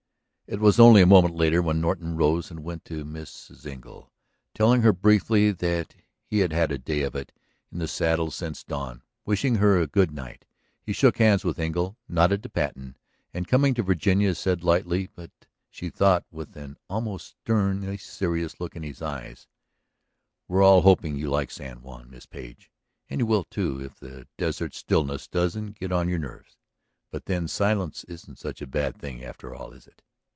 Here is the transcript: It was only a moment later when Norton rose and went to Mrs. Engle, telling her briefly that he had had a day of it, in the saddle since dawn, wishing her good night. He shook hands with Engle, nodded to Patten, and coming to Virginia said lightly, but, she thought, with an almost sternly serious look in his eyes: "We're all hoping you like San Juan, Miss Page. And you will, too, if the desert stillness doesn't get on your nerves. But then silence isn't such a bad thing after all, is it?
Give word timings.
It 0.53 0.59
was 0.59 0.81
only 0.81 1.01
a 1.01 1.05
moment 1.05 1.35
later 1.37 1.61
when 1.61 1.79
Norton 1.79 2.17
rose 2.17 2.51
and 2.51 2.61
went 2.61 2.83
to 2.83 3.05
Mrs. 3.05 3.65
Engle, 3.65 4.11
telling 4.53 4.81
her 4.81 4.91
briefly 4.91 5.53
that 5.53 5.95
he 6.25 6.39
had 6.39 6.51
had 6.51 6.73
a 6.73 6.77
day 6.77 7.03
of 7.03 7.15
it, 7.15 7.31
in 7.71 7.77
the 7.79 7.87
saddle 7.87 8.31
since 8.31 8.61
dawn, 8.65 9.01
wishing 9.25 9.55
her 9.55 9.87
good 9.87 10.11
night. 10.11 10.43
He 10.83 10.91
shook 10.91 11.19
hands 11.19 11.45
with 11.45 11.57
Engle, 11.57 11.95
nodded 12.09 12.43
to 12.43 12.49
Patten, 12.49 12.97
and 13.33 13.47
coming 13.47 13.73
to 13.75 13.81
Virginia 13.81 14.35
said 14.35 14.61
lightly, 14.61 15.07
but, 15.15 15.31
she 15.69 15.89
thought, 15.89 16.25
with 16.31 16.53
an 16.57 16.75
almost 16.89 17.27
sternly 17.27 17.95
serious 17.95 18.59
look 18.59 18.75
in 18.75 18.83
his 18.83 19.01
eyes: 19.01 19.47
"We're 20.49 20.63
all 20.63 20.81
hoping 20.81 21.15
you 21.15 21.29
like 21.29 21.49
San 21.49 21.81
Juan, 21.81 22.09
Miss 22.09 22.25
Page. 22.25 22.69
And 23.09 23.21
you 23.21 23.25
will, 23.25 23.45
too, 23.45 23.79
if 23.81 24.01
the 24.01 24.27
desert 24.37 24.75
stillness 24.75 25.29
doesn't 25.29 25.79
get 25.79 25.93
on 25.93 26.09
your 26.09 26.19
nerves. 26.19 26.57
But 27.09 27.23
then 27.23 27.47
silence 27.47 28.03
isn't 28.03 28.37
such 28.37 28.61
a 28.61 28.67
bad 28.67 28.97
thing 28.99 29.23
after 29.23 29.55
all, 29.55 29.71
is 29.71 29.87
it? 29.87 30.01